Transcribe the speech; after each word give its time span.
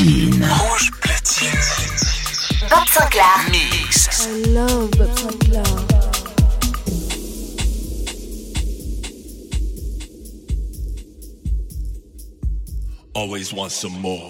Platine. 0.00 0.40
Rouge 0.40 0.90
Platine. 1.02 2.70
Bob 2.70 2.88
Sinclair. 2.88 3.50
Mix. 3.50 4.26
I 4.26 4.30
love 4.48 4.90
Bob 4.92 5.18
Sinclair. 5.18 5.62
Always 13.14 13.52
want 13.52 13.72
some 13.72 13.92
more. 14.00 14.29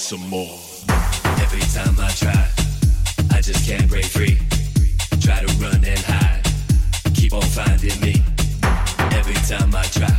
want 0.00 0.20
some 0.20 0.28
more. 0.30 0.58
Every 1.42 1.60
time 1.60 1.94
I 1.98 2.10
try, 2.12 2.48
I 3.32 3.40
just 3.40 3.66
can't 3.66 3.88
break 3.88 4.04
free. 4.04 4.38
Try 5.20 5.44
to 5.44 5.52
run 5.62 5.84
and 5.84 5.98
hide, 5.98 6.42
keep 7.14 7.32
on 7.32 7.42
finding 7.42 8.00
me. 8.00 8.22
Every 9.12 9.34
time 9.48 9.74
I 9.74 9.84
try, 9.84 10.16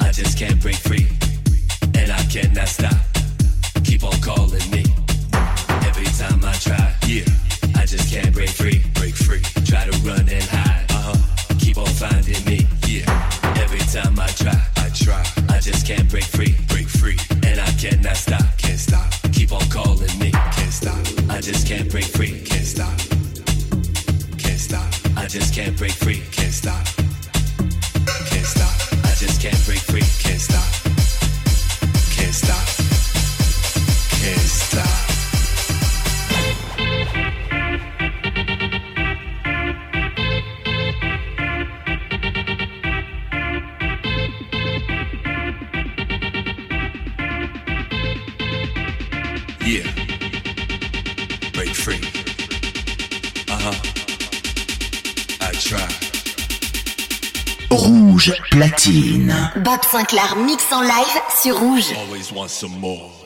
I 0.00 0.12
just 0.12 0.38
can't 0.38 0.60
break 0.60 0.76
free. 0.76 1.08
And 1.94 2.10
I 2.10 2.22
cannot 2.24 2.68
stop, 2.68 2.96
keep 3.84 4.02
on 4.04 4.18
calling 4.20 4.70
me. 4.70 4.84
Every 5.84 6.06
time 6.16 6.44
I 6.44 6.52
try. 6.52 6.95
platine. 58.86 59.34
Bob 59.64 59.84
Sinclair 59.90 60.36
mix 60.36 60.64
en 60.72 60.82
live 60.82 61.20
sur 61.42 61.58
Rouge. 61.58 61.92
Always 62.08 62.32
want 62.32 62.48
some 62.48 62.78
more. 62.78 63.25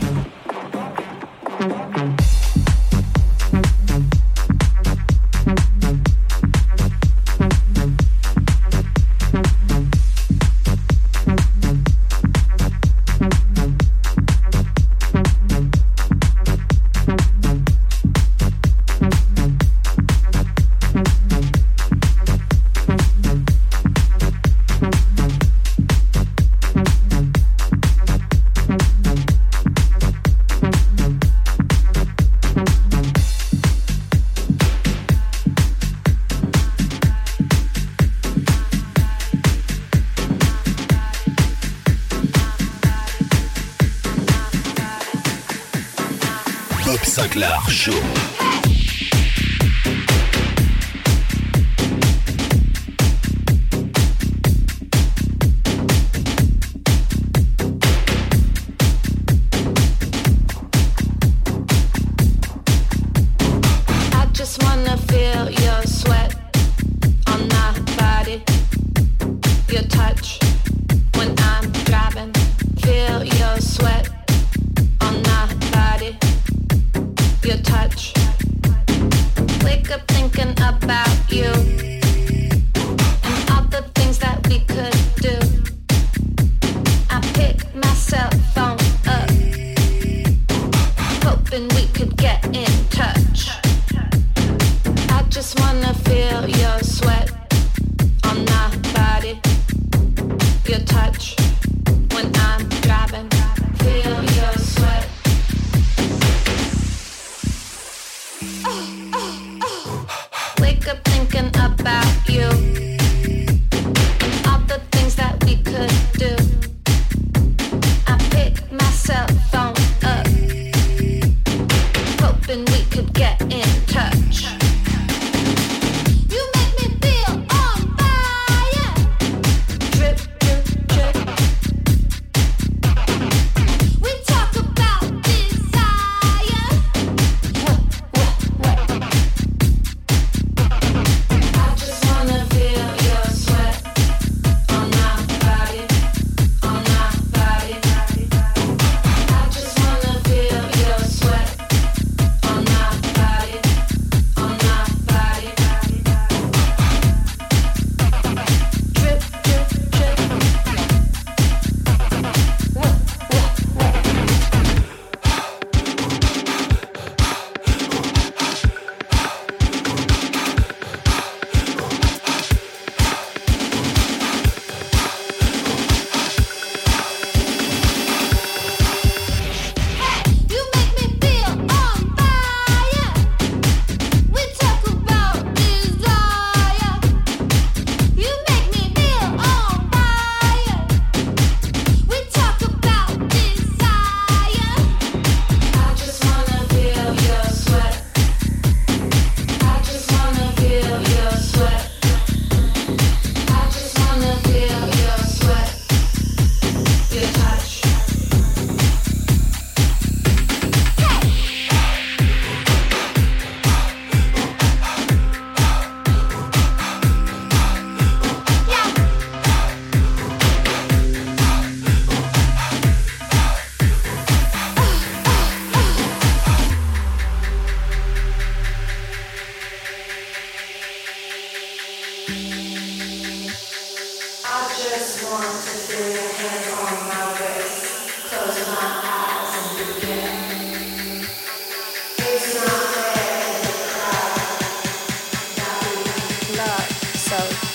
show. 47.71 48.30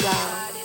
要。 0.04 0.55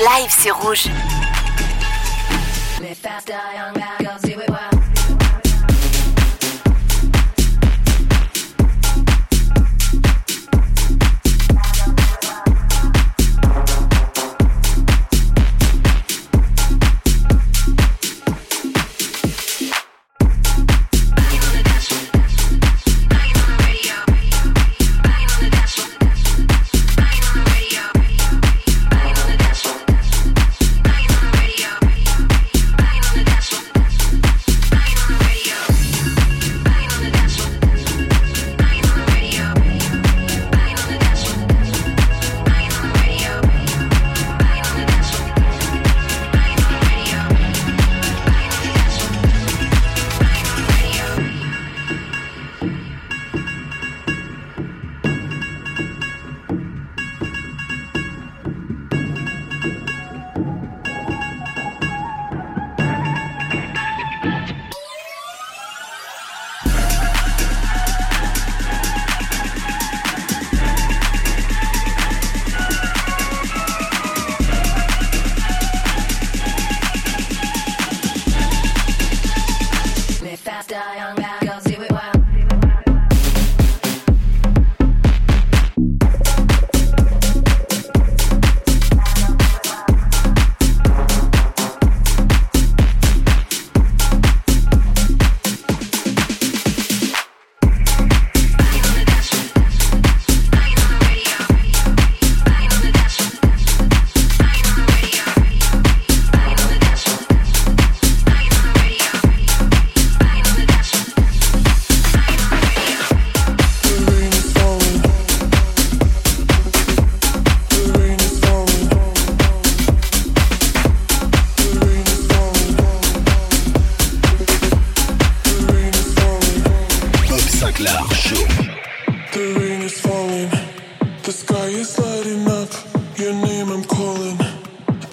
Live 0.00 0.32
Rouge. 0.32 0.50
Rouge 0.50 0.99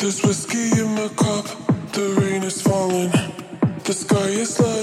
There's 0.07 0.23
whiskey 0.23 0.79
in 0.79 0.95
my 0.95 1.09
cup, 1.09 1.43
the 1.91 2.15
rain 2.21 2.43
is 2.43 2.61
falling, 2.61 3.11
the 3.83 3.91
sky 3.91 4.29
is 4.29 4.57
blue. 4.57 4.76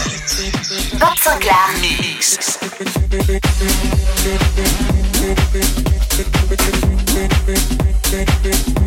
Mix. 1.82 2.47
Thank 8.10 8.82
you. 8.82 8.87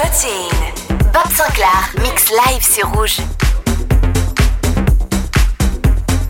platine. 0.00 0.72
Bob 1.12 1.30
Sinclair, 1.32 1.92
mix 2.02 2.30
live 2.30 2.62
sur 2.62 2.88
rouge. 2.92 3.20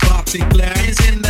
Bob 0.00 0.28
Sinclair 0.28 0.72
is 0.88 0.98
in 1.08 1.22
the 1.22 1.29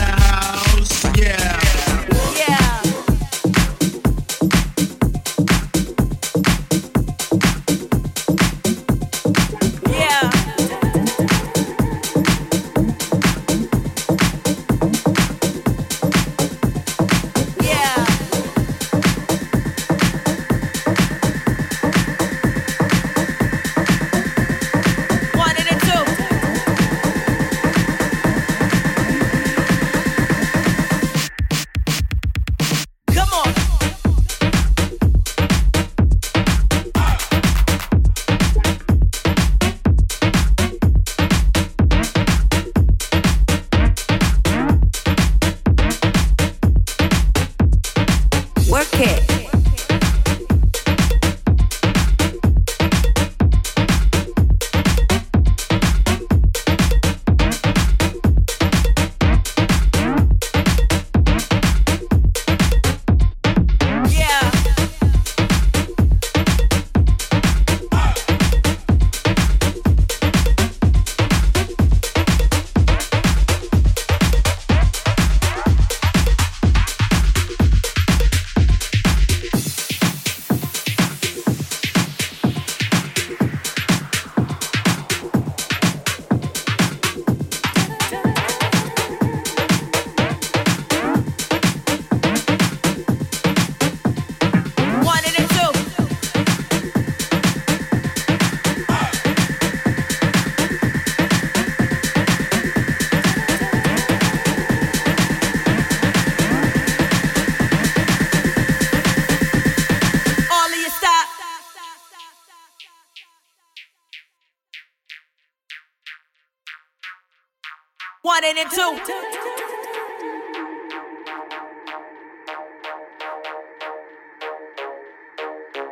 102. 118.43 119.20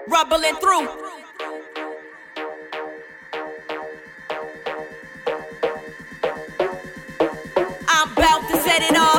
rumbling 0.08 0.54
through. 0.56 0.88
I'm 7.86 8.12
about 8.12 8.48
to 8.48 8.56
set 8.62 8.82
it 8.82 8.96
off. 8.96 9.17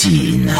platine. 0.00 0.59